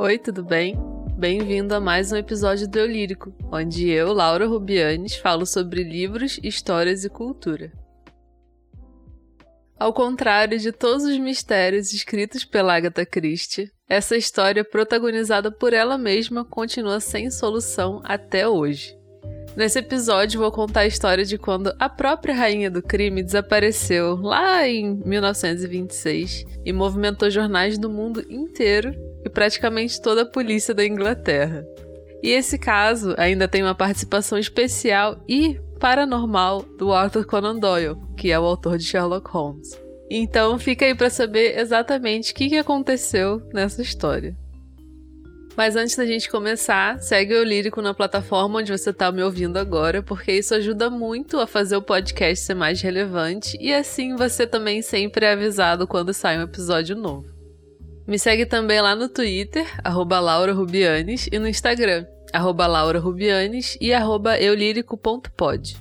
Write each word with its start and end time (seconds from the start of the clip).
Oi, 0.00 0.16
tudo 0.16 0.44
bem? 0.44 0.76
Bem-vindo 1.16 1.74
a 1.74 1.80
mais 1.80 2.12
um 2.12 2.16
episódio 2.16 2.68
do 2.68 2.78
Eu 2.78 2.86
Lírico, 2.86 3.34
onde 3.50 3.90
eu, 3.90 4.12
Laura 4.12 4.46
Rubianes, 4.46 5.16
falo 5.16 5.44
sobre 5.44 5.82
livros, 5.82 6.38
histórias 6.40 7.04
e 7.04 7.08
cultura. 7.08 7.72
Ao 9.76 9.92
contrário 9.92 10.56
de 10.56 10.70
todos 10.70 11.02
os 11.02 11.18
mistérios 11.18 11.92
escritos 11.92 12.44
pela 12.44 12.76
Agatha 12.76 13.04
Christie, 13.04 13.72
essa 13.88 14.16
história, 14.16 14.64
protagonizada 14.64 15.50
por 15.50 15.72
ela 15.72 15.98
mesma, 15.98 16.44
continua 16.44 17.00
sem 17.00 17.28
solução 17.28 18.00
até 18.04 18.46
hoje. 18.46 18.96
Nesse 19.56 19.80
episódio, 19.80 20.38
vou 20.38 20.52
contar 20.52 20.82
a 20.82 20.86
história 20.86 21.24
de 21.24 21.36
quando 21.36 21.74
a 21.76 21.88
própria 21.88 22.36
rainha 22.36 22.70
do 22.70 22.80
crime 22.80 23.20
desapareceu 23.20 24.14
lá 24.14 24.64
em 24.64 24.94
1926 25.04 26.46
e 26.64 26.72
movimentou 26.72 27.28
jornais 27.28 27.76
do 27.76 27.90
mundo 27.90 28.24
inteiro 28.30 29.07
e 29.24 29.28
praticamente 29.28 30.00
toda 30.00 30.22
a 30.22 30.26
polícia 30.26 30.74
da 30.74 30.86
Inglaterra. 30.86 31.64
E 32.22 32.30
esse 32.30 32.58
caso 32.58 33.14
ainda 33.16 33.46
tem 33.46 33.62
uma 33.62 33.74
participação 33.74 34.38
especial 34.38 35.22
e 35.28 35.60
paranormal 35.78 36.62
do 36.76 36.92
Arthur 36.92 37.24
Conan 37.24 37.56
Doyle, 37.56 37.96
que 38.16 38.30
é 38.30 38.38
o 38.38 38.44
autor 38.44 38.78
de 38.78 38.84
Sherlock 38.84 39.30
Holmes. 39.30 39.80
Então 40.10 40.58
fica 40.58 40.86
aí 40.86 40.94
para 40.94 41.10
saber 41.10 41.58
exatamente 41.58 42.32
o 42.32 42.34
que 42.34 42.56
aconteceu 42.56 43.42
nessa 43.52 43.82
história. 43.82 44.36
Mas 45.56 45.74
antes 45.74 45.96
da 45.96 46.06
gente 46.06 46.30
começar, 46.30 47.00
segue 47.00 47.34
o 47.34 47.42
Lírico 47.42 47.82
na 47.82 47.92
plataforma 47.92 48.60
onde 48.60 48.70
você 48.70 48.90
está 48.90 49.10
me 49.10 49.22
ouvindo 49.24 49.56
agora, 49.56 50.02
porque 50.02 50.32
isso 50.32 50.54
ajuda 50.54 50.88
muito 50.88 51.40
a 51.40 51.48
fazer 51.48 51.76
o 51.76 51.82
podcast 51.82 52.44
ser 52.44 52.54
mais 52.54 52.80
relevante 52.80 53.58
e 53.60 53.74
assim 53.74 54.14
você 54.14 54.46
também 54.46 54.82
sempre 54.82 55.26
é 55.26 55.32
avisado 55.32 55.86
quando 55.86 56.14
sai 56.14 56.38
um 56.38 56.42
episódio 56.42 56.94
novo. 56.94 57.37
Me 58.08 58.18
segue 58.18 58.46
também 58.46 58.80
lá 58.80 58.96
no 58.96 59.06
Twitter, 59.06 59.66
arroba 59.84 60.18
Laura 60.18 60.54
Rubianes, 60.54 61.28
e 61.30 61.38
no 61.38 61.46
Instagram, 61.46 62.06
arroba 62.32 62.66
Laura 62.66 62.98
Rubianes 62.98 63.76
e 63.82 63.92
arroba 63.92 64.40
eulírico.pod. 64.40 65.76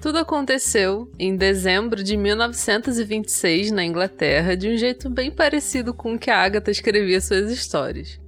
Tudo 0.00 0.16
aconteceu 0.16 1.12
em 1.18 1.36
dezembro 1.36 2.02
de 2.02 2.16
1926 2.16 3.70
na 3.72 3.84
Inglaterra, 3.84 4.56
de 4.56 4.70
um 4.70 4.76
jeito 4.78 5.10
bem 5.10 5.30
parecido 5.30 5.92
com 5.92 6.14
o 6.14 6.18
que 6.18 6.30
a 6.30 6.38
Agatha 6.38 6.70
escrevia 6.70 7.20
suas 7.20 7.50
histórias. 7.50 8.19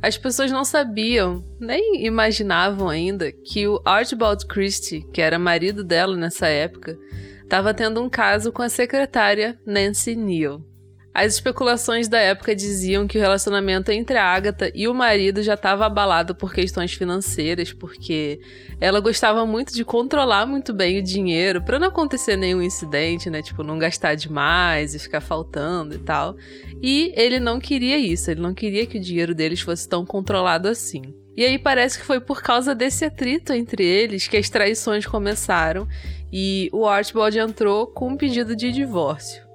As 0.00 0.16
pessoas 0.16 0.52
não 0.52 0.64
sabiam, 0.64 1.44
nem 1.58 2.06
imaginavam 2.06 2.88
ainda, 2.88 3.32
que 3.32 3.66
o 3.66 3.82
Archibald 3.84 4.46
Christie, 4.46 5.02
que 5.12 5.20
era 5.20 5.38
marido 5.40 5.82
dela 5.82 6.16
nessa 6.16 6.46
época, 6.46 6.96
estava 7.42 7.74
tendo 7.74 8.00
um 8.00 8.08
caso 8.08 8.52
com 8.52 8.62
a 8.62 8.68
secretária 8.68 9.58
Nancy 9.66 10.14
Neal. 10.14 10.62
As 11.18 11.34
especulações 11.34 12.06
da 12.06 12.20
época 12.20 12.54
diziam 12.54 13.08
que 13.08 13.18
o 13.18 13.20
relacionamento 13.20 13.90
entre 13.90 14.16
a 14.16 14.24
Agatha 14.24 14.70
e 14.72 14.86
o 14.86 14.94
marido 14.94 15.42
já 15.42 15.54
estava 15.54 15.84
abalado 15.84 16.32
por 16.32 16.54
questões 16.54 16.92
financeiras, 16.92 17.72
porque 17.72 18.38
ela 18.80 19.00
gostava 19.00 19.44
muito 19.44 19.74
de 19.74 19.84
controlar 19.84 20.46
muito 20.46 20.72
bem 20.72 21.00
o 21.00 21.02
dinheiro 21.02 21.60
para 21.60 21.76
não 21.76 21.88
acontecer 21.88 22.36
nenhum 22.36 22.62
incidente, 22.62 23.28
né? 23.28 23.42
Tipo, 23.42 23.64
não 23.64 23.80
gastar 23.80 24.14
demais 24.14 24.94
e 24.94 24.98
ficar 25.00 25.20
faltando 25.20 25.96
e 25.96 25.98
tal. 25.98 26.36
E 26.80 27.12
ele 27.16 27.40
não 27.40 27.58
queria 27.58 27.98
isso, 27.98 28.30
ele 28.30 28.40
não 28.40 28.54
queria 28.54 28.86
que 28.86 28.98
o 28.98 29.02
dinheiro 29.02 29.34
deles 29.34 29.60
fosse 29.60 29.88
tão 29.88 30.06
controlado 30.06 30.68
assim. 30.68 31.02
E 31.36 31.44
aí 31.44 31.58
parece 31.58 31.98
que 31.98 32.06
foi 32.06 32.20
por 32.20 32.40
causa 32.40 32.76
desse 32.76 33.04
atrito 33.04 33.52
entre 33.52 33.84
eles 33.84 34.28
que 34.28 34.36
as 34.36 34.48
traições 34.48 35.04
começaram 35.04 35.88
e 36.32 36.70
o 36.72 36.86
Archibald 36.86 37.36
entrou 37.36 37.88
com 37.88 38.10
um 38.10 38.16
pedido 38.16 38.54
de 38.54 38.70
divórcio. 38.70 39.47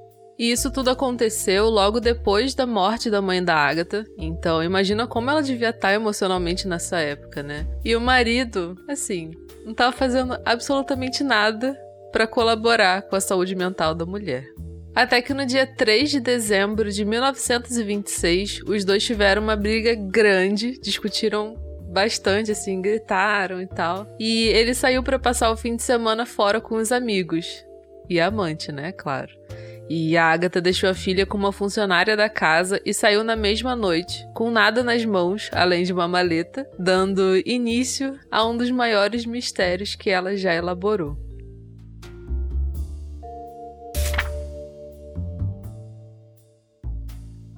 E 0.44 0.52
isso 0.52 0.70
tudo 0.70 0.90
aconteceu 0.90 1.70
logo 1.70 2.02
depois 2.02 2.54
da 2.54 2.68
morte 2.68 3.10
da 3.10 3.22
mãe 3.22 3.42
da 3.42 3.56
Agatha. 3.56 4.06
Então, 4.18 4.62
imagina 4.62 5.08
como 5.08 5.30
ela 5.30 5.42
devia 5.42 5.70
estar 5.70 5.94
emocionalmente 5.94 6.68
nessa 6.68 7.00
época, 7.00 7.42
né? 7.42 7.66
E 7.82 7.96
o 7.96 8.02
marido, 8.02 8.78
assim, 8.90 9.32
não 9.64 9.72
estava 9.72 9.96
fazendo 9.96 10.38
absolutamente 10.44 11.24
nada 11.24 11.80
para 12.12 12.28
colaborar 12.28 13.04
com 13.04 13.16
a 13.16 13.22
saúde 13.22 13.56
mental 13.56 13.96
da 13.96 14.06
mulher. 14.06 14.46
Até 14.94 15.22
que 15.22 15.34
no 15.34 15.46
dia 15.46 15.66
3 15.66 16.12
de 16.12 16.20
dezembro 16.20 16.92
de 16.92 17.06
1926, 17.06 18.64
os 18.68 18.84
dois 18.84 19.02
tiveram 19.02 19.42
uma 19.42 19.56
briga 19.56 19.96
grande, 19.96 20.78
discutiram 20.82 21.56
bastante, 21.88 22.52
assim, 22.52 22.82
gritaram 22.82 23.62
e 23.62 23.66
tal. 23.66 24.06
E 24.20 24.50
ele 24.50 24.74
saiu 24.74 25.02
para 25.04 25.18
passar 25.18 25.50
o 25.52 25.56
fim 25.56 25.78
de 25.78 25.84
semana 25.84 26.26
fora 26.26 26.60
com 26.60 26.76
os 26.76 26.92
amigos. 26.92 27.66
E 28.10 28.20
a 28.20 28.28
amante, 28.28 28.74
né? 28.74 28.92
Claro. 28.92 29.32
E 29.90 30.16
a 30.16 30.26
Agatha 30.26 30.62
deixou 30.62 30.90
a 30.90 30.94
filha 30.94 31.26
com 31.26 31.38
uma 31.38 31.52
funcionária 31.52 32.16
da 32.16 32.30
casa 32.30 32.82
e 32.86 32.94
saiu 32.94 33.24
na 33.24 33.36
mesma 33.36 33.76
noite, 33.76 34.26
com 34.34 34.50
nada 34.50 34.82
nas 34.82 35.04
mãos, 35.04 35.50
além 35.54 35.84
de 35.84 35.92
uma 35.92 36.08
maleta, 36.08 36.68
dando 36.80 37.38
início 37.46 38.18
a 38.32 38.46
um 38.46 38.56
dos 38.56 38.72
maiores 38.72 39.26
mistérios 39.26 39.94
que 39.96 40.10
ela 40.10 40.38
já 40.38 40.54
elaborou. 40.54 41.18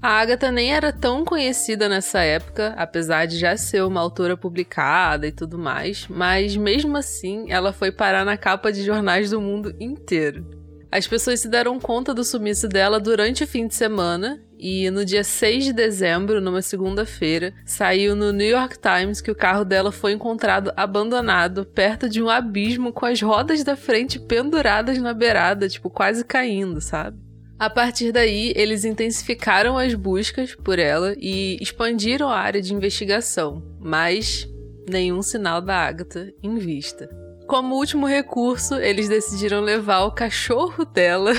A 0.02 0.20
Agatha 0.20 0.52
nem 0.52 0.72
era 0.72 0.94
tão 0.94 1.26
conhecida 1.26 1.90
nessa 1.90 2.20
época, 2.20 2.76
apesar 2.78 3.26
de 3.26 3.40
já 3.40 3.58
ser 3.58 3.84
uma 3.84 4.00
autora 4.00 4.38
publicada 4.38 5.26
e 5.26 5.32
tudo 5.32 5.58
mais, 5.58 6.08
mas 6.08 6.56
mesmo 6.56 6.96
assim 6.96 7.52
ela 7.52 7.74
foi 7.74 7.92
parar 7.92 8.24
na 8.24 8.38
capa 8.38 8.72
de 8.72 8.84
jornais 8.84 9.32
do 9.32 9.42
mundo 9.42 9.76
inteiro. 9.80 10.65
As 10.96 11.06
pessoas 11.06 11.42
se 11.42 11.50
deram 11.50 11.78
conta 11.78 12.14
do 12.14 12.24
sumiço 12.24 12.70
dela 12.70 13.02
durante 13.02 13.44
o 13.44 13.48
fim 13.48 13.68
de 13.68 13.76
semana 13.76 14.42
e 14.58 14.90
no 14.90 15.04
dia 15.04 15.26
6 15.26 15.66
de 15.66 15.74
dezembro, 15.74 16.40
numa 16.40 16.62
segunda-feira, 16.62 17.54
saiu 17.66 18.16
no 18.16 18.32
New 18.32 18.48
York 18.48 18.78
Times 18.80 19.20
que 19.20 19.30
o 19.30 19.36
carro 19.36 19.66
dela 19.66 19.92
foi 19.92 20.14
encontrado 20.14 20.72
abandonado 20.78 21.66
perto 21.66 22.08
de 22.08 22.24
um 22.24 22.30
abismo 22.30 22.94
com 22.94 23.06
as 23.06 23.22
rodas 23.22 23.62
da 23.62 23.76
frente 23.76 24.18
penduradas 24.18 24.98
na 24.98 25.14
beirada, 25.14 25.68
tipo 25.68 25.90
quase 25.90 26.24
caindo, 26.24 26.80
sabe? 26.80 27.20
A 27.60 27.70
partir 27.70 28.14
daí, 28.14 28.54
eles 28.56 28.86
intensificaram 28.86 29.78
as 29.78 29.94
buscas 29.94 30.56
por 30.56 30.80
ela 30.80 31.14
e 31.18 31.58
expandiram 31.60 32.30
a 32.30 32.38
área 32.38 32.62
de 32.62 32.74
investigação, 32.74 33.62
mas 33.82 34.48
nenhum 34.90 35.22
sinal 35.22 35.60
da 35.60 35.76
Agatha 35.76 36.34
em 36.42 36.56
vista. 36.56 37.25
Como 37.48 37.76
último 37.76 38.08
recurso, 38.08 38.76
eles 38.76 39.08
decidiram 39.08 39.62
levar 39.62 40.06
o 40.06 40.12
cachorro 40.12 40.84
dela 40.84 41.32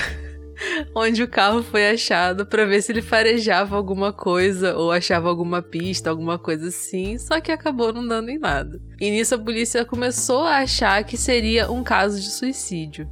onde 0.95 1.21
o 1.21 1.27
carro 1.27 1.61
foi 1.61 1.89
achado 1.89 2.45
para 2.45 2.65
ver 2.65 2.81
se 2.81 2.91
ele 2.91 3.01
farejava 3.01 3.75
alguma 3.75 4.13
coisa 4.13 4.75
ou 4.77 4.91
achava 4.91 5.27
alguma 5.27 5.61
pista, 5.61 6.09
alguma 6.09 6.39
coisa 6.39 6.69
assim, 6.69 7.17
só 7.17 7.39
que 7.41 7.51
acabou 7.51 7.91
não 7.91 8.07
dando 8.07 8.29
em 8.29 8.39
nada. 8.39 8.79
E 8.99 9.11
nisso 9.11 9.35
a 9.35 9.39
polícia 9.39 9.85
começou 9.85 10.43
a 10.43 10.59
achar 10.59 11.03
que 11.03 11.17
seria 11.17 11.69
um 11.69 11.83
caso 11.83 12.19
de 12.19 12.29
suicídio. 12.29 13.09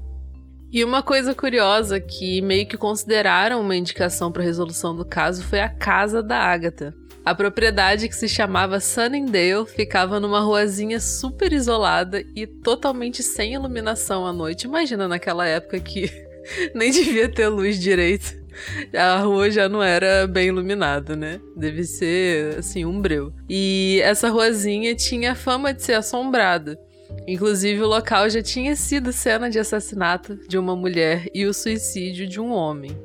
E 0.71 0.83
uma 0.83 1.03
coisa 1.03 1.33
curiosa 1.33 1.99
que 1.99 2.41
meio 2.41 2.67
que 2.67 2.77
consideraram 2.77 3.61
uma 3.61 3.75
indicação 3.75 4.31
para 4.31 4.43
resolução 4.43 4.95
do 4.95 5.05
caso 5.05 5.43
foi 5.43 5.59
a 5.59 5.69
casa 5.69 6.23
da 6.23 6.37
Agatha. 6.37 6.93
A 7.25 7.33
propriedade, 7.33 8.07
que 8.07 8.15
se 8.15 8.29
chamava 8.29 8.79
Sunningdale, 8.79 9.65
ficava 9.65 10.19
numa 10.19 10.41
ruazinha 10.41 10.99
super 10.99 11.51
isolada 11.51 12.23
e 12.35 12.45
totalmente 12.45 13.23
sem 13.23 13.55
iluminação 13.55 14.27
à 14.27 14.31
noite. 14.31 14.67
Imagina 14.67 15.07
naquela 15.07 15.47
época 15.47 15.79
que 15.79 16.11
nem 16.75 16.91
devia 16.91 17.27
ter 17.27 17.47
luz 17.47 17.79
direito. 17.79 18.45
A 18.93 19.17
rua 19.17 19.49
já 19.49 19.67
não 19.67 19.81
era 19.81 20.27
bem 20.27 20.49
iluminada, 20.49 21.15
né? 21.15 21.41
Deve 21.57 21.83
ser, 21.83 22.59
assim, 22.59 22.85
um 22.85 23.01
breu. 23.01 23.33
E 23.49 23.99
essa 24.03 24.29
ruazinha 24.29 24.93
tinha 24.93 25.33
fama 25.33 25.73
de 25.73 25.81
ser 25.81 25.93
assombrada. 25.93 26.79
Inclusive, 27.27 27.81
o 27.81 27.87
local 27.87 28.29
já 28.29 28.43
tinha 28.43 28.75
sido 28.75 29.11
cena 29.11 29.49
de 29.49 29.57
assassinato 29.57 30.35
de 30.47 30.59
uma 30.59 30.75
mulher 30.75 31.27
e 31.33 31.45
o 31.47 31.53
suicídio 31.53 32.27
de 32.27 32.39
um 32.39 32.51
homem. 32.51 32.95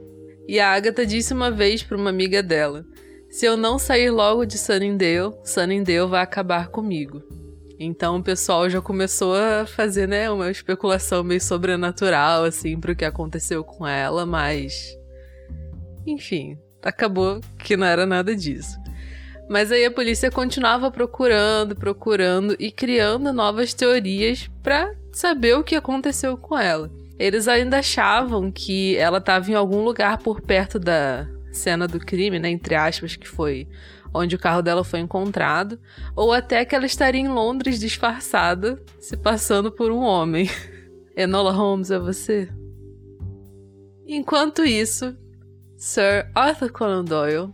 E 0.46 0.60
a 0.60 0.72
Agatha 0.72 1.06
disse 1.06 1.32
uma 1.32 1.50
vez 1.50 1.82
para 1.82 1.96
uma 1.96 2.10
amiga 2.10 2.42
dela: 2.42 2.84
se 3.30 3.46
eu 3.46 3.56
não 3.56 3.78
sair 3.78 4.10
logo 4.10 4.44
de 4.44 4.58
Sunningdale, 4.58 5.32
Sunningdale 5.44 6.08
vai 6.08 6.20
acabar 6.20 6.68
comigo. 6.68 7.22
Então 7.78 8.16
o 8.16 8.22
pessoal 8.22 8.68
já 8.68 8.82
começou 8.82 9.34
a 9.36 9.64
fazer, 9.64 10.06
né, 10.08 10.28
uma 10.30 10.50
especulação 10.50 11.22
meio 11.22 11.40
sobrenatural, 11.40 12.44
assim, 12.44 12.78
pro 12.78 12.94
que 12.94 13.04
aconteceu 13.04 13.62
com 13.64 13.86
ela, 13.86 14.26
mas. 14.26 14.98
Enfim, 16.04 16.58
acabou 16.82 17.40
que 17.58 17.76
não 17.76 17.86
era 17.86 18.04
nada 18.04 18.34
disso. 18.34 18.76
Mas 19.48 19.72
aí 19.72 19.84
a 19.84 19.90
polícia 19.90 20.30
continuava 20.30 20.90
procurando, 20.90 21.74
procurando 21.74 22.54
e 22.58 22.70
criando 22.70 23.32
novas 23.32 23.72
teorias 23.72 24.50
para 24.62 24.92
saber 25.12 25.54
o 25.54 25.64
que 25.64 25.74
aconteceu 25.76 26.36
com 26.36 26.58
ela. 26.58 26.90
Eles 27.18 27.48
ainda 27.48 27.78
achavam 27.78 28.50
que 28.50 28.96
ela 28.96 29.18
estava 29.18 29.50
em 29.50 29.54
algum 29.54 29.82
lugar 29.82 30.18
por 30.18 30.40
perto 30.40 30.78
da, 30.78 31.26
cena 31.52 31.86
do 31.86 31.98
crime, 31.98 32.38
né, 32.38 32.50
entre 32.50 32.74
aspas, 32.74 33.16
que 33.16 33.28
foi 33.28 33.68
onde 34.12 34.34
o 34.34 34.38
carro 34.38 34.62
dela 34.62 34.82
foi 34.82 35.00
encontrado, 35.00 35.78
ou 36.16 36.32
até 36.32 36.64
que 36.64 36.74
ela 36.74 36.86
estaria 36.86 37.20
em 37.20 37.28
Londres 37.28 37.78
disfarçada, 37.78 38.82
se 38.98 39.16
passando 39.16 39.70
por 39.70 39.92
um 39.92 40.00
homem. 40.00 40.48
Enola 41.16 41.52
Holmes 41.52 41.90
é 41.90 41.98
você? 41.98 42.48
Enquanto 44.06 44.64
isso, 44.64 45.16
Sir 45.76 46.28
Arthur 46.34 46.72
Conan 46.72 47.04
Doyle, 47.04 47.52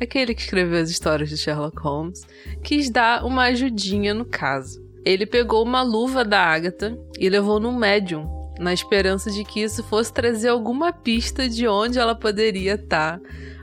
aquele 0.00 0.34
que 0.34 0.42
escreveu 0.42 0.80
as 0.80 0.90
histórias 0.90 1.28
de 1.28 1.36
Sherlock 1.36 1.80
Holmes, 1.80 2.26
quis 2.62 2.90
dar 2.90 3.24
uma 3.24 3.44
ajudinha 3.44 4.12
no 4.12 4.24
caso. 4.24 4.86
Ele 5.04 5.24
pegou 5.24 5.64
uma 5.64 5.82
luva 5.82 6.24
da 6.24 6.40
Agatha 6.40 6.98
e 7.18 7.28
levou 7.28 7.58
no 7.58 7.72
médium, 7.72 8.37
na 8.58 8.72
esperança 8.72 9.30
de 9.30 9.44
que 9.44 9.60
isso 9.60 9.82
fosse 9.84 10.12
trazer 10.12 10.48
alguma 10.48 10.92
pista 10.92 11.48
de 11.48 11.66
onde 11.68 11.98
ela 11.98 12.14
poderia 12.14 12.74
estar 12.74 13.20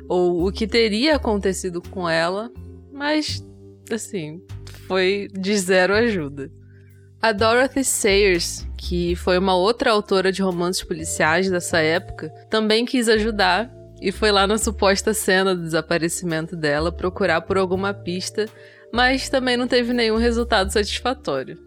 ou 0.08 0.48
o 0.48 0.52
que 0.52 0.68
teria 0.68 1.16
acontecido 1.16 1.82
com 1.82 2.08
ela, 2.08 2.52
mas 2.92 3.44
assim, 3.92 4.42
foi 4.88 5.28
de 5.34 5.58
zero 5.58 5.94
ajuda. 5.94 6.52
A 7.22 7.32
Dorothy 7.32 7.84
Sayers, 7.84 8.68
que 8.78 9.16
foi 9.16 9.38
uma 9.38 9.56
outra 9.56 9.92
autora 9.92 10.32
de 10.32 10.42
romances 10.42 10.84
policiais 10.84 11.50
dessa 11.50 11.80
época, 11.80 12.30
também 12.50 12.86
quis 12.86 13.10
ajudar 13.10 13.72
e 14.00 14.12
foi 14.12 14.32
lá 14.32 14.46
na 14.46 14.58
suposta 14.58 15.14
cena 15.14 15.56
do 15.56 15.64
desaparecimento 15.64 16.56
dela 16.56 16.92
procurar 16.92 17.42
por 17.42 17.58
alguma 17.58 17.94
pista, 17.94 18.46
mas 18.94 19.28
também 19.28 19.58
não 19.58 19.68
teve 19.68 19.94
nenhum 19.94 20.18
resultado 20.18 20.72
satisfatório. 20.72 21.65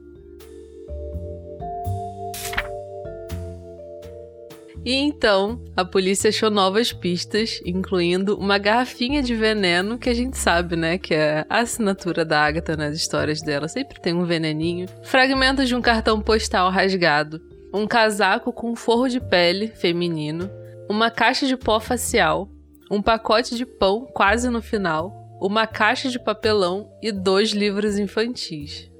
E 4.89 4.95
então, 4.95 5.63
a 5.77 5.85
polícia 5.85 6.31
achou 6.31 6.49
novas 6.49 6.95
pistas, 6.95 7.61
incluindo 7.63 8.39
uma 8.39 8.57
garrafinha 8.57 9.23
de 9.23 9.35
veneno, 9.35 9.99
que 9.99 10.09
a 10.09 10.15
gente 10.15 10.39
sabe, 10.39 10.77
né, 10.77 10.97
que 10.97 11.13
é 11.13 11.45
a 11.47 11.59
assinatura 11.59 12.25
da 12.25 12.41
Agatha 12.41 12.75
nas 12.75 12.97
histórias 12.97 13.43
dela, 13.43 13.69
sempre 13.69 14.01
tem 14.01 14.15
um 14.15 14.25
veneninho, 14.25 14.89
fragmentos 15.03 15.69
de 15.69 15.75
um 15.75 15.83
cartão 15.83 16.23
postal 16.23 16.71
rasgado, 16.71 17.39
um 17.71 17.87
casaco 17.87 18.51
com 18.51 18.75
forro 18.75 19.09
de 19.09 19.21
pele 19.21 19.69
feminino, 19.69 20.49
uma 20.89 21.11
caixa 21.11 21.47
de 21.47 21.55
pó 21.55 21.79
facial, 21.79 22.49
um 22.91 23.03
pacote 23.03 23.57
de 23.57 23.67
pão 23.67 24.07
quase 24.15 24.49
no 24.49 24.63
final, 24.63 25.13
uma 25.39 25.67
caixa 25.67 26.09
de 26.09 26.19
papelão 26.19 26.89
e 27.03 27.13
dois 27.13 27.51
livros 27.51 27.99
infantis. 27.99 28.91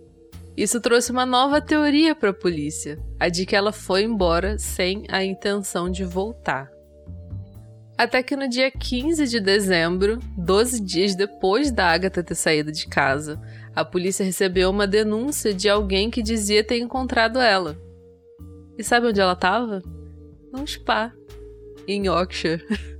Isso 0.59 0.81
trouxe 0.81 1.13
uma 1.13 1.25
nova 1.25 1.61
teoria 1.61 2.17
para 2.17 2.31
a 2.31 2.35
polícia, 2.35 2.99
a 3.17 3.29
de 3.29 3.47
que 3.47 3.55
ela 3.55 3.71
foi 3.71 4.03
embora 4.03 4.59
sem 4.59 5.05
a 5.09 5.23
intenção 5.23 5.89
de 5.89 6.03
voltar. 6.03 6.69
Até 7.97 8.25
que 8.25 8.35
no 8.35 8.49
dia 8.49 8.69
15 8.69 9.25
de 9.29 9.39
dezembro, 9.39 10.19
12 10.37 10.81
dias 10.81 11.15
depois 11.15 11.71
da 11.71 11.87
Agatha 11.87 12.25
ter 12.25 12.35
saído 12.35 12.73
de 12.73 12.89
casa, 12.89 13.41
a 13.73 13.85
polícia 13.85 14.25
recebeu 14.25 14.69
uma 14.69 14.85
denúncia 14.85 15.55
de 15.55 15.69
alguém 15.69 16.11
que 16.11 16.25
dizia 16.25 16.65
ter 16.65 16.81
encontrado 16.81 17.39
ela. 17.39 17.81
E 18.77 18.83
sabe 18.83 19.07
onde 19.07 19.21
ela 19.21 19.35
estava? 19.35 19.81
Num 20.53 20.67
spa, 20.67 21.13
em 21.87 22.07
Yorkshire. 22.07 22.67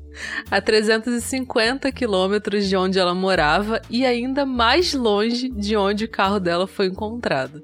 a 0.51 0.61
350 0.61 1.91
quilômetros 1.93 2.69
de 2.69 2.77
onde 2.77 2.99
ela 2.99 3.15
morava 3.15 3.81
e 3.91 4.05
ainda 4.05 4.45
mais 4.45 4.95
longe 4.95 5.49
de 5.49 5.77
onde 5.77 6.05
o 6.05 6.11
carro 6.11 6.39
dela 6.39 6.67
foi 6.67 6.87
encontrado. 6.87 7.63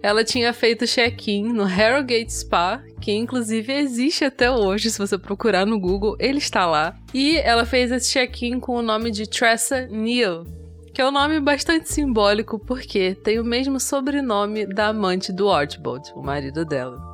Ela 0.00 0.22
tinha 0.22 0.52
feito 0.52 0.86
check-in 0.86 1.52
no 1.52 1.64
Harrogate 1.64 2.32
Spa, 2.32 2.82
que 3.00 3.12
inclusive 3.12 3.72
existe 3.72 4.24
até 4.24 4.50
hoje, 4.50 4.90
se 4.90 4.98
você 4.98 5.18
procurar 5.18 5.66
no 5.66 5.78
Google, 5.78 6.16
ele 6.20 6.38
está 6.38 6.66
lá. 6.66 6.96
E 7.12 7.36
ela 7.38 7.64
fez 7.64 7.90
esse 7.90 8.12
check-in 8.12 8.60
com 8.60 8.76
o 8.76 8.82
nome 8.82 9.10
de 9.10 9.28
Tressa 9.28 9.86
Neal, 9.88 10.44
que 10.94 11.00
é 11.00 11.06
um 11.06 11.10
nome 11.10 11.40
bastante 11.40 11.92
simbólico 11.92 12.58
porque 12.60 13.16
tem 13.16 13.40
o 13.40 13.44
mesmo 13.44 13.80
sobrenome 13.80 14.66
da 14.66 14.88
amante 14.88 15.32
do 15.32 15.50
Archibald, 15.50 16.12
o 16.14 16.22
marido 16.22 16.64
dela. 16.64 17.07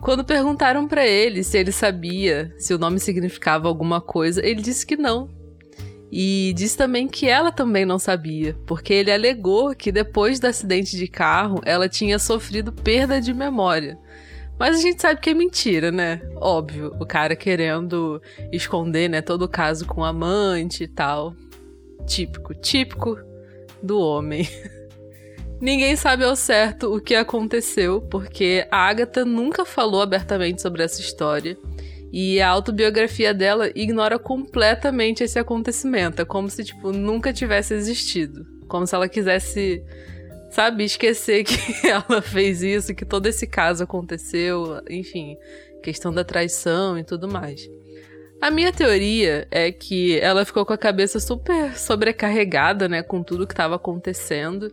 Quando 0.00 0.24
perguntaram 0.24 0.88
para 0.88 1.06
ele 1.06 1.44
se 1.44 1.58
ele 1.58 1.72
sabia 1.72 2.54
se 2.58 2.72
o 2.72 2.78
nome 2.78 2.98
significava 2.98 3.68
alguma 3.68 4.00
coisa, 4.00 4.44
ele 4.44 4.62
disse 4.62 4.86
que 4.86 4.96
não. 4.96 5.28
E 6.10 6.52
disse 6.56 6.76
também 6.76 7.06
que 7.06 7.28
ela 7.28 7.52
também 7.52 7.84
não 7.84 7.98
sabia, 7.98 8.56
porque 8.66 8.92
ele 8.92 9.12
alegou 9.12 9.74
que 9.76 9.92
depois 9.92 10.40
do 10.40 10.46
acidente 10.46 10.96
de 10.96 11.06
carro 11.06 11.60
ela 11.64 11.88
tinha 11.88 12.18
sofrido 12.18 12.72
perda 12.72 13.20
de 13.20 13.32
memória. 13.32 13.96
Mas 14.58 14.76
a 14.76 14.80
gente 14.80 15.00
sabe 15.00 15.20
que 15.20 15.30
é 15.30 15.34
mentira, 15.34 15.92
né? 15.92 16.20
Óbvio, 16.36 16.94
o 16.98 17.06
cara 17.06 17.36
querendo 17.36 18.20
esconder, 18.52 19.08
né, 19.08 19.22
todo 19.22 19.42
o 19.42 19.48
caso 19.48 19.86
com 19.86 20.00
o 20.00 20.04
amante 20.04 20.84
e 20.84 20.88
tal. 20.88 21.34
Típico, 22.06 22.54
típico 22.54 23.16
do 23.82 23.98
homem. 24.00 24.48
Ninguém 25.60 25.94
sabe 25.94 26.24
ao 26.24 26.34
certo 26.34 26.94
o 26.94 27.00
que 27.00 27.14
aconteceu, 27.14 28.00
porque 28.00 28.66
a 28.70 28.88
Agatha 28.88 29.26
nunca 29.26 29.66
falou 29.66 30.00
abertamente 30.00 30.62
sobre 30.62 30.82
essa 30.82 31.00
história. 31.00 31.56
E 32.10 32.40
a 32.40 32.48
autobiografia 32.48 33.34
dela 33.34 33.70
ignora 33.74 34.18
completamente 34.18 35.22
esse 35.22 35.38
acontecimento. 35.38 36.22
É 36.22 36.24
como 36.24 36.48
se, 36.48 36.64
tipo, 36.64 36.92
nunca 36.92 37.32
tivesse 37.32 37.74
existido. 37.74 38.46
Como 38.66 38.86
se 38.86 38.94
ela 38.94 39.08
quisesse, 39.08 39.84
sabe, 40.50 40.82
esquecer 40.84 41.44
que 41.44 41.86
ela 41.86 42.22
fez 42.22 42.62
isso, 42.62 42.94
que 42.94 43.04
todo 43.04 43.26
esse 43.26 43.46
caso 43.46 43.84
aconteceu, 43.84 44.80
enfim, 44.88 45.36
questão 45.82 46.10
da 46.10 46.24
traição 46.24 46.98
e 46.98 47.04
tudo 47.04 47.28
mais. 47.28 47.68
A 48.40 48.50
minha 48.50 48.72
teoria 48.72 49.46
é 49.50 49.70
que 49.70 50.18
ela 50.20 50.46
ficou 50.46 50.64
com 50.64 50.72
a 50.72 50.78
cabeça 50.78 51.20
super 51.20 51.76
sobrecarregada, 51.76 52.88
né, 52.88 53.02
com 53.02 53.22
tudo 53.22 53.46
que 53.46 53.52
estava 53.52 53.76
acontecendo. 53.76 54.72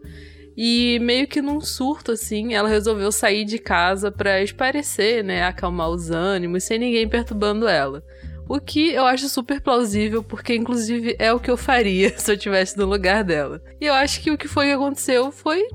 E 0.58 0.98
meio 1.04 1.28
que 1.28 1.40
num 1.40 1.62
surto, 1.62 2.14
assim, 2.14 2.56
ela 2.56 2.68
resolveu 2.68 3.12
sair 3.12 3.46
de 3.46 3.60
casa 3.60 4.12
para 4.12 4.42
esparecer, 4.42 5.24
né? 5.24 5.44
Acalmar 5.44 5.90
os 5.92 6.10
ânimos, 6.10 6.64
sem 6.64 6.80
ninguém 6.80 7.08
perturbando 7.08 7.68
ela. 7.68 8.04
O 8.50 8.60
que 8.60 8.92
eu 8.92 9.06
acho 9.06 9.30
super 9.30 9.62
plausível, 9.62 10.24
porque 10.24 10.56
inclusive 10.56 11.16
é 11.20 11.32
o 11.32 11.40
que 11.40 11.52
eu 11.52 11.58
faria 11.58 12.10
se 12.18 12.32
eu 12.32 12.38
tivesse 12.38 12.76
no 12.76 12.88
lugar 12.88 13.24
dela. 13.24 13.62
E 13.80 13.86
eu 13.86 13.94
acho 13.94 14.20
que 14.20 14.32
o 14.32 14.38
que 14.38 14.48
foi 14.48 14.66
que 14.66 14.72
aconteceu 14.72 15.32
foi 15.32 15.68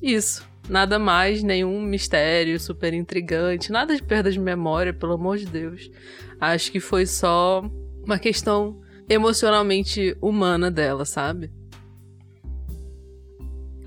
isso. 0.00 0.48
Nada 0.68 0.96
mais, 0.96 1.42
nenhum 1.42 1.82
mistério 1.82 2.60
super 2.60 2.94
intrigante, 2.94 3.72
nada 3.72 3.96
de 3.96 4.02
perda 4.02 4.30
de 4.30 4.38
memória, 4.38 4.92
pelo 4.92 5.14
amor 5.14 5.38
de 5.38 5.46
Deus. 5.46 5.90
Acho 6.40 6.70
que 6.70 6.78
foi 6.78 7.04
só 7.04 7.68
uma 8.04 8.18
questão 8.18 8.78
emocionalmente 9.08 10.16
humana 10.22 10.70
dela, 10.70 11.04
sabe? 11.04 11.50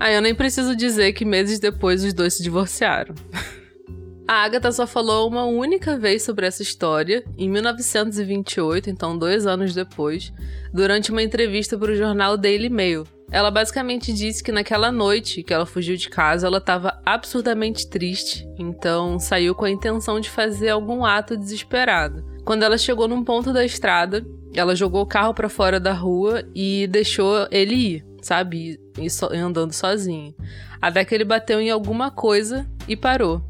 Ah, 0.04 0.12
eu 0.12 0.20
nem 0.20 0.34
preciso 0.34 0.76
dizer 0.76 1.14
que 1.14 1.24
meses 1.24 1.58
depois 1.58 2.04
os 2.04 2.12
dois 2.12 2.34
se 2.34 2.42
divorciaram. 2.42 3.14
A 4.28 4.44
Agatha 4.44 4.70
só 4.70 4.86
falou 4.86 5.26
uma 5.26 5.46
única 5.46 5.96
vez 5.96 6.22
sobre 6.22 6.46
essa 6.46 6.62
história, 6.62 7.24
em 7.38 7.48
1928, 7.48 8.90
então 8.90 9.16
dois 9.16 9.46
anos 9.46 9.72
depois, 9.72 10.30
durante 10.74 11.10
uma 11.10 11.22
entrevista 11.22 11.78
para 11.78 11.90
o 11.90 11.96
jornal 11.96 12.36
Daily 12.36 12.68
Mail. 12.68 13.04
Ela 13.30 13.50
basicamente 13.50 14.12
disse 14.12 14.44
que 14.44 14.52
naquela 14.52 14.92
noite 14.92 15.42
que 15.42 15.54
ela 15.54 15.64
fugiu 15.64 15.96
de 15.96 16.10
casa, 16.10 16.48
ela 16.48 16.58
estava 16.58 17.00
absurdamente 17.06 17.88
triste, 17.88 18.46
então 18.58 19.18
saiu 19.18 19.54
com 19.54 19.64
a 19.64 19.70
intenção 19.70 20.20
de 20.20 20.28
fazer 20.28 20.68
algum 20.68 21.02
ato 21.02 21.34
desesperado. 21.34 22.22
Quando 22.44 22.62
ela 22.62 22.76
chegou 22.76 23.08
num 23.08 23.24
ponto 23.24 23.54
da 23.54 23.64
estrada, 23.64 24.22
ela 24.54 24.76
jogou 24.76 25.00
o 25.00 25.06
carro 25.06 25.32
para 25.32 25.48
fora 25.48 25.80
da 25.80 25.94
rua 25.94 26.44
e 26.54 26.86
deixou 26.88 27.48
ele 27.50 27.74
ir 27.74 28.14
sabe? 28.24 28.80
E, 28.98 29.10
so, 29.10 29.26
andando 29.32 29.72
sozinho. 29.72 30.34
Até 30.80 31.04
que 31.04 31.14
ele 31.14 31.24
bateu 31.24 31.60
em 31.60 31.70
alguma 31.70 32.10
coisa 32.10 32.66
e 32.86 32.96
parou. 32.96 33.42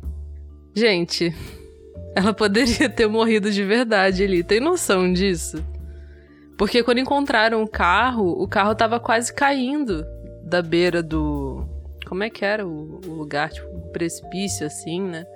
Gente, 0.75 1.35
ela 2.15 2.33
poderia 2.33 2.89
ter 2.89 3.07
morrido 3.07 3.51
de 3.51 3.63
verdade 3.63 4.23
ali. 4.23 4.43
Tem 4.43 4.61
noção 4.61 5.13
disso? 5.13 5.63
Porque 6.57 6.83
quando 6.83 6.99
encontraram 6.99 7.63
o 7.63 7.69
carro, 7.69 8.31
o 8.41 8.47
carro 8.47 8.75
tava 8.75 9.01
quase 9.01 9.33
caindo 9.33 10.05
da 10.43 10.63
beira 10.63 11.03
do. 11.03 11.67
Como 12.07 12.23
é 12.23 12.31
que 12.31 12.45
era 12.45 12.67
o, 12.67 13.01
o 13.07 13.13
lugar? 13.13 13.51
Tipo, 13.51 13.69
um 13.69 13.91
precipício, 13.93 14.67
assim, 14.67 15.01
né? 15.01 15.27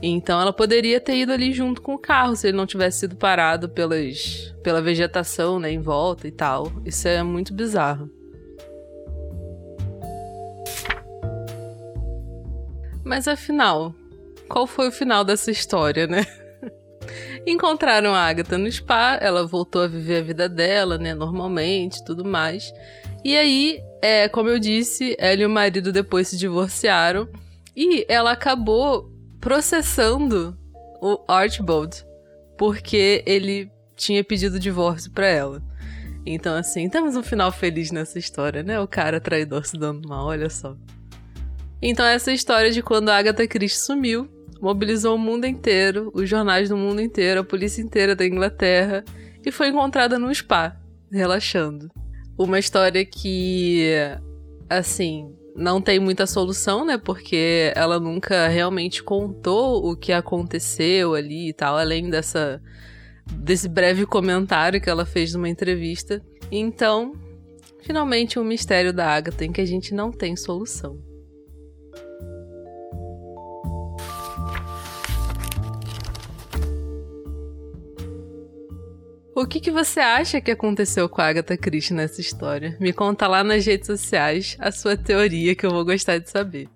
Então 0.00 0.40
ela 0.40 0.52
poderia 0.52 1.00
ter 1.00 1.16
ido 1.16 1.32
ali 1.32 1.52
junto 1.52 1.80
com 1.80 1.94
o 1.94 1.98
carro 1.98 2.34
se 2.34 2.48
ele 2.48 2.56
não 2.56 2.66
tivesse 2.66 3.00
sido 3.00 3.16
parado 3.16 3.68
pelas, 3.68 4.52
pela 4.62 4.82
vegetação, 4.82 5.60
né, 5.60 5.70
em 5.70 5.80
volta 5.80 6.26
e 6.26 6.32
tal. 6.32 6.72
Isso 6.84 7.06
é 7.06 7.22
muito 7.22 7.54
bizarro. 7.54 8.10
Mas 13.04 13.26
afinal, 13.26 13.94
qual 14.48 14.66
foi 14.66 14.88
o 14.88 14.92
final 14.92 15.24
dessa 15.24 15.50
história, 15.50 16.06
né? 16.06 16.26
Encontraram 17.46 18.14
a 18.14 18.20
Agatha 18.20 18.56
no 18.56 18.70
spa, 18.70 19.18
ela 19.20 19.46
voltou 19.46 19.82
a 19.82 19.88
viver 19.88 20.18
a 20.18 20.22
vida 20.22 20.48
dela, 20.48 20.96
né, 20.96 21.14
normalmente, 21.14 22.04
tudo 22.04 22.24
mais. 22.24 22.72
E 23.24 23.36
aí, 23.36 23.82
é, 24.00 24.28
como 24.28 24.48
eu 24.48 24.58
disse, 24.58 25.16
ela 25.18 25.42
e 25.42 25.46
o 25.46 25.50
marido 25.50 25.92
depois 25.92 26.28
se 26.28 26.36
divorciaram 26.36 27.28
e 27.76 28.04
ela 28.08 28.32
acabou 28.32 29.10
processando 29.40 30.56
o 31.00 31.20
Archibald 31.26 32.04
porque 32.56 33.24
ele 33.26 33.70
tinha 33.96 34.22
pedido 34.22 34.58
divórcio 34.58 35.10
para 35.10 35.26
ela. 35.26 35.62
Então, 36.24 36.54
assim, 36.54 36.88
temos 36.88 37.16
um 37.16 37.22
final 37.22 37.50
feliz 37.50 37.90
nessa 37.90 38.18
história, 38.18 38.62
né? 38.62 38.78
O 38.78 38.86
cara 38.86 39.20
traidor 39.20 39.66
se 39.66 39.76
dando 39.76 40.08
mal, 40.08 40.26
olha 40.26 40.48
só. 40.48 40.76
Então, 41.82 42.06
essa 42.06 42.30
história 42.30 42.70
de 42.70 42.80
quando 42.80 43.08
a 43.08 43.16
Agatha 43.16 43.46
Christie 43.48 43.80
sumiu, 43.80 44.28
mobilizou 44.60 45.16
o 45.16 45.18
mundo 45.18 45.46
inteiro, 45.46 46.12
os 46.14 46.28
jornais 46.28 46.68
do 46.68 46.76
mundo 46.76 47.00
inteiro, 47.00 47.40
a 47.40 47.44
polícia 47.44 47.82
inteira 47.82 48.14
da 48.14 48.24
Inglaterra 48.24 49.04
e 49.44 49.50
foi 49.50 49.68
encontrada 49.68 50.16
num 50.16 50.32
spa, 50.32 50.76
relaxando. 51.10 51.90
Uma 52.38 52.60
história 52.60 53.04
que, 53.04 53.88
assim, 54.70 55.34
não 55.56 55.82
tem 55.82 55.98
muita 55.98 56.24
solução, 56.24 56.84
né? 56.84 56.96
Porque 56.96 57.72
ela 57.74 57.98
nunca 57.98 58.46
realmente 58.46 59.02
contou 59.02 59.90
o 59.90 59.96
que 59.96 60.12
aconteceu 60.12 61.14
ali 61.14 61.48
e 61.48 61.52
tal, 61.52 61.76
além 61.76 62.08
dessa 62.08 62.62
desse 63.26 63.68
breve 63.68 64.04
comentário 64.06 64.80
que 64.80 64.90
ela 64.90 65.04
fez 65.04 65.34
numa 65.34 65.48
entrevista. 65.48 66.22
Então, 66.50 67.12
finalmente 67.80 68.38
um 68.38 68.44
mistério 68.44 68.92
da 68.92 69.08
Agatha 69.08 69.44
em 69.44 69.52
que 69.52 69.60
a 69.60 69.66
gente 69.66 69.92
não 69.92 70.10
tem 70.10 70.36
solução. 70.36 71.11
O 79.42 79.46
que, 79.46 79.58
que 79.58 79.72
você 79.72 79.98
acha 79.98 80.40
que 80.40 80.52
aconteceu 80.52 81.08
com 81.08 81.20
a 81.20 81.26
Agatha 81.26 81.56
Christie 81.56 81.94
nessa 81.94 82.20
história? 82.20 82.76
Me 82.78 82.92
conta 82.92 83.26
lá 83.26 83.42
nas 83.42 83.66
redes 83.66 83.88
sociais 83.88 84.56
a 84.60 84.70
sua 84.70 84.96
teoria 84.96 85.56
que 85.56 85.66
eu 85.66 85.70
vou 85.72 85.84
gostar 85.84 86.18
de 86.18 86.30
saber. 86.30 86.68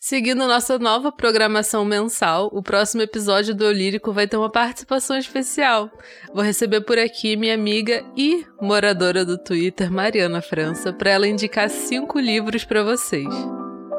Seguindo 0.00 0.48
nossa 0.48 0.78
nova 0.78 1.12
programação 1.12 1.84
mensal, 1.84 2.48
o 2.50 2.62
próximo 2.62 3.02
episódio 3.02 3.54
do 3.54 3.64
Eu 3.64 3.72
Lírico 3.72 4.10
vai 4.10 4.26
ter 4.26 4.38
uma 4.38 4.50
participação 4.50 5.18
especial. 5.18 5.90
Vou 6.32 6.42
receber 6.42 6.80
por 6.80 6.98
aqui 6.98 7.36
minha 7.36 7.54
amiga 7.54 8.02
e 8.16 8.42
moradora 8.58 9.22
do 9.22 9.36
Twitter, 9.36 9.92
Mariana 9.92 10.40
França, 10.40 10.94
para 10.94 11.10
ela 11.10 11.28
indicar 11.28 11.68
cinco 11.68 12.18
livros 12.18 12.64
para 12.64 12.82
vocês. 12.82 13.28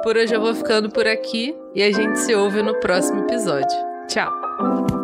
Por 0.02 0.18
hoje 0.18 0.34
eu 0.34 0.42
vou 0.42 0.56
ficando 0.56 0.90
por 0.90 1.06
aqui 1.06 1.56
e 1.76 1.84
a 1.84 1.92
gente 1.92 2.18
se 2.18 2.34
ouve 2.34 2.64
no 2.64 2.74
próximo 2.80 3.20
episódio. 3.20 3.78
Tchau! 4.08 4.99